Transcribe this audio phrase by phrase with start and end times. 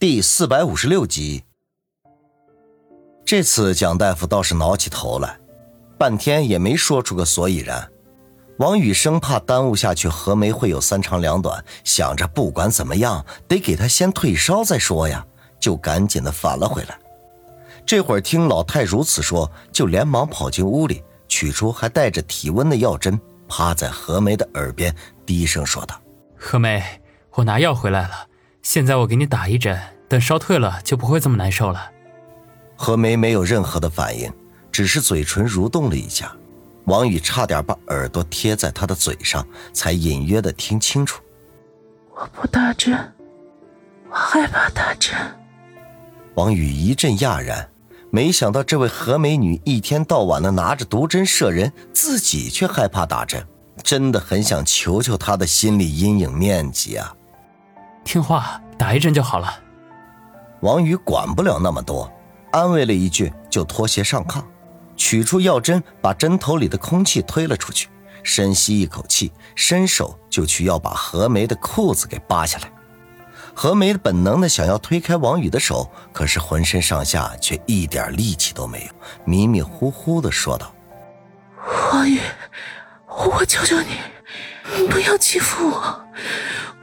[0.00, 1.42] 第四百五十六集，
[3.24, 5.40] 这次蒋大夫倒是挠起头来，
[5.98, 7.90] 半天也没说出个所以然。
[8.58, 15.26] 王宇生怕耽误下去，何梅会有三长两短，想着不管怎么样得给他先退烧再说呀，
[15.58, 16.96] 就赶紧的返了回来。
[17.84, 24.94] 这会儿听老太如此说，就连忙跑进屋里，取出还带着体温的药针，趴在何梅的耳边
[25.26, 26.00] 低声说道
[26.38, 26.84] ：“何梅，
[27.32, 28.26] 我拿药回来了。”
[28.68, 29.80] 现在我给你打一针，
[30.10, 31.90] 等烧退了就不会这么难受了。
[32.76, 34.30] 何梅没有任何的反应，
[34.70, 36.36] 只是嘴唇蠕动了一下。
[36.84, 41.22] 王宇差点把耳朵贴在她的嘴上，才隐约的听清楚。
[42.14, 42.94] 我不打针，
[44.10, 45.16] 我害怕打针。
[46.34, 47.70] 王宇一阵讶然，
[48.10, 53.42] 没想到这位何美女一天到晚的拿着毒针射人，自己却害怕打针，
[53.82, 57.14] 真的很想求求她的心理阴影面积啊！
[58.08, 59.54] 听话，打一针就好了。
[60.60, 62.10] 王宇管不了那么多，
[62.52, 64.42] 安慰了一句，就脱鞋上炕，
[64.96, 67.90] 取出药针，把针头里的空气推了出去，
[68.22, 72.72] 深吸一口气，伸手就去要把何梅的裤子给扒下来。
[73.52, 78.92] 何梅本能的想要推开王宇的手，可是浑身上下却一点力气都没有，
[79.26, 80.72] 迷迷糊糊的说道
[81.92, 82.18] ：“王宇，
[83.06, 86.04] 我求求你，不要欺负我。”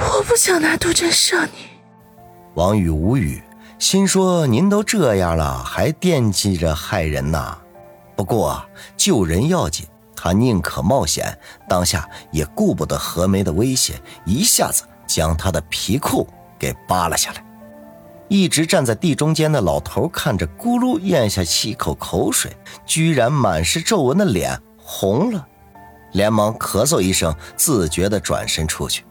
[0.00, 1.68] 我不想拿毒针射你。
[2.54, 3.42] 王宇无语，
[3.78, 7.56] 心说：“您都这样了，还惦记着害人呐？”
[8.16, 8.62] 不过
[8.96, 16.28] 救人要紧，他宁可冒险，当下也顾不得何梅的威胁，一下子将她的皮裤
[16.58, 17.44] 给扒了下来。
[18.28, 25.46] 一直站在地中间的老头看着咕噜咽下七口口水，居然满是皱纹的脸红了，
[26.12, 29.04] 连忙咳嗽一声，自觉地转身出去。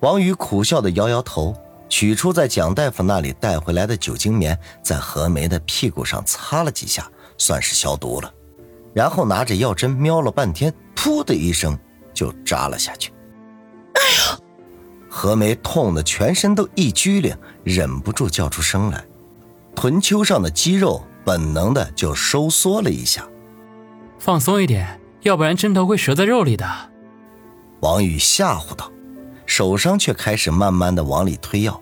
[0.00, 1.54] 王宇苦笑的摇摇头，
[1.88, 8.32] 取出在蒋大夫那里带回来的酒精棉，在何梅的屁股上擦了几下，算是消毒了。
[8.94, 11.76] 然后拿着药针瞄了半天，噗的一声
[12.14, 13.12] 就扎了下去。
[13.94, 14.44] 哎呦！
[15.10, 19.04] 何梅痛得全身都一拘灵，忍不住叫出声来，
[19.74, 23.26] 臀丘上的肌肉本能的就收缩了一下。
[24.18, 26.66] 放松一点，要不然针头会折在肉里的。
[27.80, 28.90] 王宇吓唬道。
[29.48, 31.80] 手上却开始慢慢的往里推药，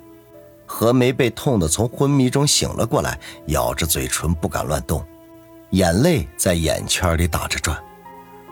[0.64, 3.18] 何梅被痛的从昏迷中醒了过来，
[3.48, 5.04] 咬着嘴唇不敢乱动，
[5.70, 7.76] 眼泪在眼圈里打着转。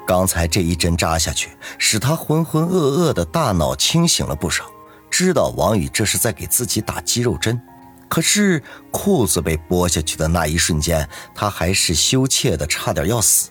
[0.04, 4.64] 刚才这一针扎下去，使她浑浑噩噩的大脑清醒了不少，
[5.08, 7.58] 知道王宇这是在给自己打肌肉针。
[8.08, 13.50] 可是裤子被剥下去的那一瞬间，她还是羞怯的差点要死，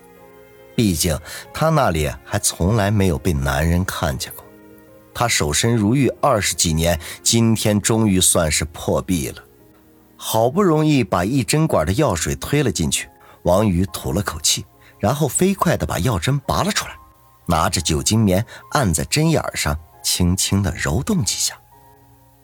[0.75, 1.18] 毕竟
[1.53, 4.44] 她那里还从来没有被男人看见过。
[5.13, 9.44] 他守身如玉二十几年，今天终于算是破壁了。
[10.16, 13.09] 好不容易把一针管的药水推了进去，
[13.44, 14.66] 王宇吐了口气，
[14.97, 16.96] 然后飞快地把药针拔了出来，
[17.46, 21.56] 拿着酒精棉按在针眼上，轻轻地揉动几下，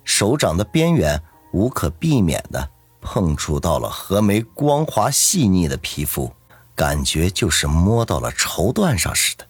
[0.03, 1.22] 手掌的边缘
[1.53, 2.69] 无可避免地
[3.02, 6.31] 碰触到了何梅光滑细腻的皮肤，
[6.75, 9.47] 感觉就是摸到了绸缎上似的。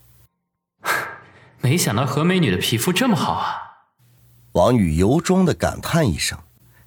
[1.61, 3.55] 没想到何美女的皮肤这么好啊！
[4.53, 6.37] 王宇由衷的感叹一声，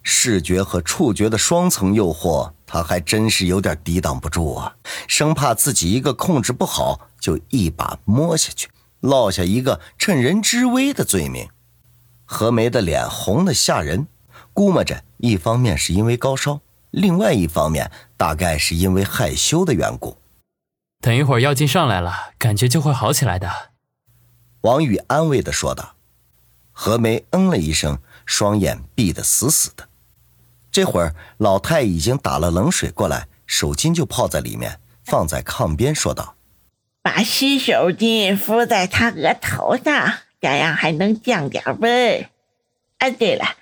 [0.03, 4.75] 视觉和触觉的双层诱惑，他还真是有点抵挡不住啊！
[5.07, 11.49] 生怕自己一个控制不好，就一把摸下去，落下一个趁人之危的罪名。
[12.25, 14.07] 何梅的脸红的吓人，
[14.55, 16.61] 估摸着一方面是因为高烧，
[16.91, 20.17] 另外一方面大概是因为害羞的缘故。
[21.03, 23.72] 等一会儿药劲上来了，感觉就会好起来的。
[24.63, 25.97] 王宇安慰的说道
[26.71, 29.89] ：“何梅嗯了一声，双眼闭得死死的。
[30.71, 36.37] 这会儿，老太已经打了冷水过来，手巾就泡在里面，放在炕边，说道
[37.03, 42.29] ：‘把湿手巾敷在他额头上，这样还能降点温。
[42.99, 43.57] 啊，对了，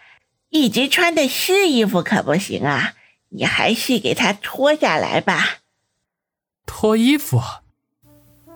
[0.51, 2.93] 一直穿的湿衣服可不行啊，
[3.31, 5.61] 你还是给他脱下来吧。’
[6.67, 7.41] 脱衣服。”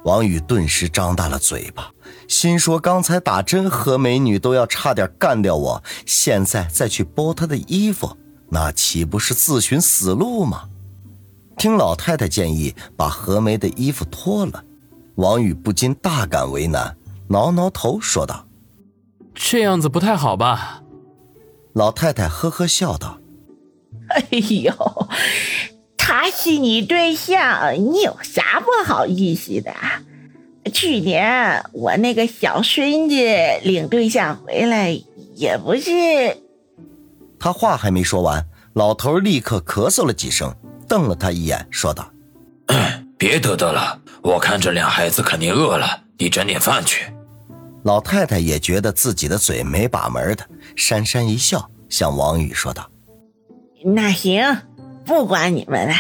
[0.05, 1.91] 王宇顿时张大了嘴巴，
[2.29, 8.17] 心说：“刚才打针，和美女都要差点干掉我，现在再去剥她的衣服，
[8.51, 10.69] 那岂不是自寻死路吗？”
[11.57, 14.63] 听老太太建议，把何梅的衣服脱了，
[15.15, 16.97] 王宇不禁大感为难，
[17.29, 18.47] 挠挠头说道
[19.35, 20.83] ：“这样子不太好吧？”
[21.73, 23.19] 老太太呵呵笑道
[24.11, 24.73] ：“哎呦。”
[26.07, 29.73] 他是你对象，你有啥不好意思的？
[30.71, 33.17] 去年我那个小孙子
[33.63, 35.01] 领对象回来，
[35.35, 35.91] 也不是。
[37.39, 40.55] 他话还没说完，老头立刻咳嗽了几声，
[40.87, 42.13] 瞪了他一眼，说道
[43.17, 47.07] ：“别嘚嘚了，我看这俩孩子肯定饿了，你整点饭去。”
[47.83, 50.47] 老太太也觉得自己的嘴没把门的，
[50.77, 52.91] 讪讪一笑，向王宇说道
[53.83, 54.43] ：“那行，
[55.05, 55.95] 不管你们了，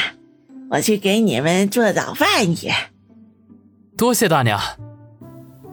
[0.70, 2.70] 我去给你们做早饭去。”
[3.96, 4.60] 多谢大娘。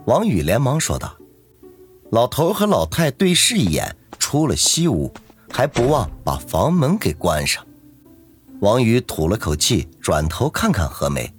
[0.06, 1.18] 王宇连忙说道。
[2.12, 5.14] 老头和老太对视一眼，出了西屋，
[5.50, 7.66] 还不忘把房门给关上。
[8.60, 11.34] 王宇吐了口气，转头看看何梅，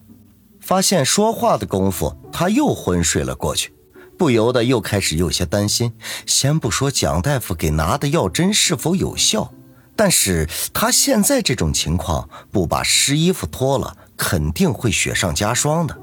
[0.61, 3.75] 发现说话的功夫，他又昏睡了过去。
[4.17, 5.93] 不由得又开始有些担心。
[6.25, 9.53] 先不说蒋大夫给拿的药针是否有效，
[10.03, 15.97] 但是他现在这种情况，不把湿衣服脱了，肯定会雪上加霜的。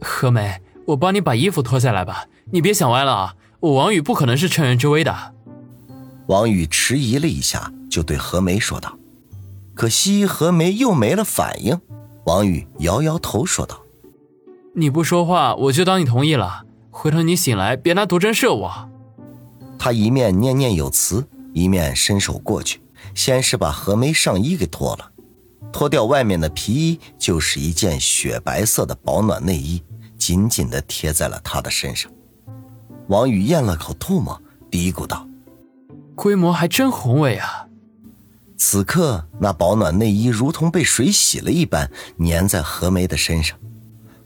[0.00, 3.34] 何梅，我帮你把衣服脱下来吧，你别想歪了啊！
[3.58, 5.34] 我王宇不可能是趁人之危的。
[6.28, 8.96] 王宇迟疑了一下，就对何梅说道。
[9.74, 11.80] 可惜何梅又没了反应。
[12.26, 13.80] 王宇摇摇头说道
[14.76, 16.62] ：“你不说话，我就当你同意了。”
[16.92, 18.88] 回头你醒来，别拿毒针射我。
[19.76, 22.80] 他一面念念有词，一面伸手过去，
[23.14, 25.10] 先是把何梅上衣给脱了，
[25.72, 29.82] 脱掉外面的皮衣，就是一件雪白色的保暖内衣，
[30.18, 32.10] 紧紧的贴在了她的身上。
[33.08, 35.26] 王宇咽了口唾沫，嘀咕道
[36.14, 37.66] ：“规模还真宏伟啊！”
[38.56, 43.58] 此刻，那保暖内衣如同被水洗了一般，粘在何梅的身上。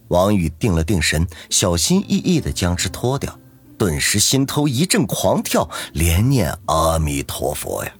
[0.09, 3.39] 王宇定了定神，小心翼翼地将之脱掉，
[3.79, 7.93] 顿时心头一阵狂跳，连念阿弥陀佛呀！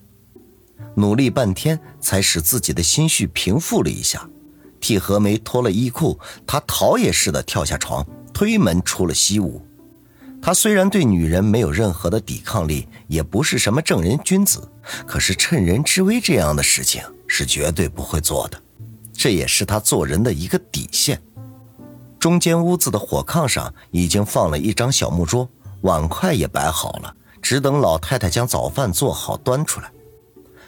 [0.95, 4.29] 努力半天，才使自己的心绪平复了一下。
[4.81, 9.65] 替何梅脱了衣裤，他逃也似的跳下床，推门出了西屋。
[10.43, 14.69] 他虽然对女人没有任何的抵抗力，也不是什么正人君子，
[15.07, 18.61] 可是趁人之危这样的事情是绝对不会做的，
[19.15, 21.19] 这也是他做人的一个底线。
[22.19, 25.49] 中间屋子的火炕上已经放了一张小木桌，
[25.81, 29.91] 碗筷也摆好了，只等老太太将早饭做好端出来。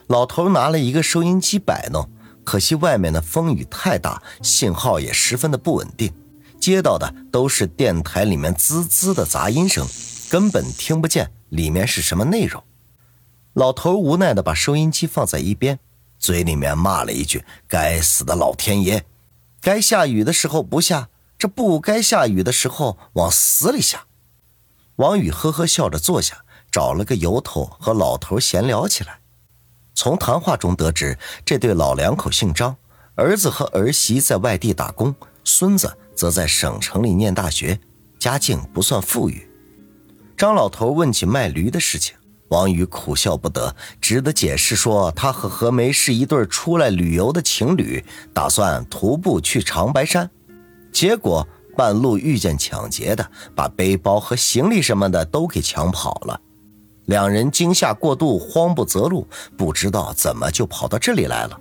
[0.09, 2.09] 老头拿了一个收音机摆弄，
[2.45, 6.13] 可惜外面的风雨太大，信号也十分的不稳定，
[6.61, 9.87] 接到的都是电台里面滋滋的杂音声，
[10.31, 12.63] 根本听不见里面是什么内容。
[13.55, 15.79] 老头无奈的把收音机放在一边，
[16.19, 19.05] 嘴里面骂了一句：“该死的老天爷，
[19.61, 24.07] 该下雨的时候不下。”这不该下雨的时候往死里下。
[24.97, 29.21] 王宇呵呵笑着坐下，找了个由头和老头闲聊起来。
[29.97, 32.77] 从谈话中得知，这对老两口姓张，
[33.15, 35.13] 儿子和儿媳在外地打工，
[35.43, 37.81] 孙子则在省城里念大学，
[38.19, 39.49] 家境不算富裕。
[40.37, 42.15] 张老头问起卖驴的事情，
[42.49, 48.05] 王宇苦笑不得，只得解释说，他和何梅是一对出来旅游的情侣，
[48.35, 50.31] 打算徒步去长白山。
[50.93, 56.39] 结果半路遇见抢劫的，把背包和行李什么的都给抢跑了。
[57.07, 59.27] 两人惊吓过度，慌不择路，
[59.57, 61.59] 不知道怎么就跑到这里来了。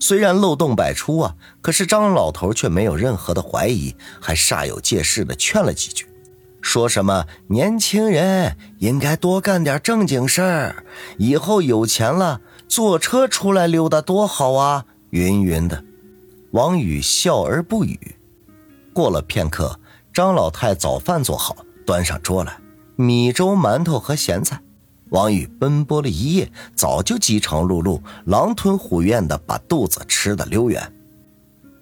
[0.00, 6.08] 虽然漏洞百出啊，可是张老头却没有任何的怀疑，还煞有介事的劝了几句，
[6.60, 10.84] 说什么年轻人应该多干点正经事儿，
[11.18, 15.84] 以后有钱了坐车出来溜达多好啊，云云的。
[16.52, 18.16] 王宇笑而不语。
[18.92, 19.78] 过了片刻，
[20.12, 22.56] 张老太早饭做好，端上桌来，
[22.96, 24.58] 米粥、馒头和咸菜。
[25.10, 30.92] 王宇奔波了一夜，早就饥肠辘辘，狼吞虎咽的把肚子吃得溜圆。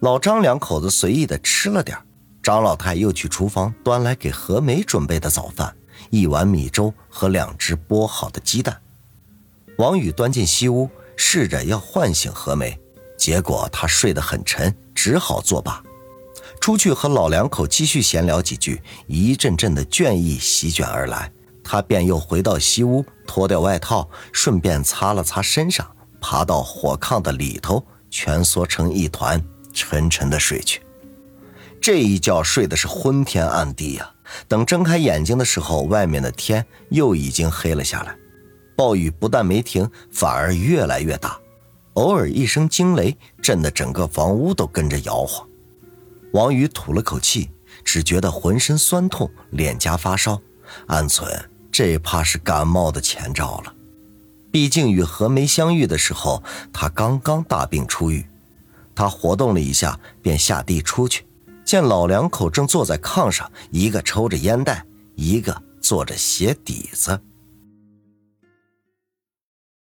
[0.01, 1.97] 老张两口子随意的吃了点
[2.43, 5.75] 张老太又去厨房端来给何梅准备的早饭，
[6.11, 8.79] 一碗米粥和两只剥好的鸡蛋。
[9.79, 12.79] 王宇端进西屋，试着要唤醒何梅，
[13.17, 15.83] 结果她睡得很沉，只好作罢。
[16.61, 21.33] 出去和老两口继续闲聊几句，一阵阵的倦意席卷而来，
[21.65, 25.85] 他便又回到西屋，脱掉外套，顺便擦了擦身上，
[26.21, 29.43] 爬到火炕的里头，蜷缩成一团，
[29.73, 30.83] 沉沉的睡去。
[31.81, 34.11] 这一觉睡的是昏天暗地呀！
[34.49, 38.17] 等睁开眼睛的时候，外面的天又已经黑了下来，
[38.75, 41.39] 暴雨不但没停，反而越来越大，
[41.95, 45.47] 偶尔一声惊雷，震得整个房屋都跟着摇晃。
[46.33, 47.51] 王宇吐了口气，
[47.85, 50.41] 只觉得浑身酸痛，脸颊发烧，
[50.87, 51.31] 暗存
[51.75, 53.75] 这怕是感冒的前兆了。
[54.53, 56.41] 毕竟与何梅相遇的时候，
[56.73, 58.25] 他刚刚大病初愈。
[58.95, 61.27] 他活动了一下，便下地出去，
[61.65, 67.21] 见老两口正坐在炕上，一个抽着烟袋，一个坐着鞋底子。